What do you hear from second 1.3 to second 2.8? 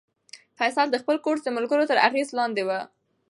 د ملګرو تر اغېز لاندې و.